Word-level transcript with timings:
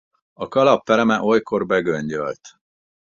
A 0.33 0.47
kalap 0.47 0.83
pereme 0.83 1.19
olykor 1.21 1.65
begöngyölt. 1.65 2.59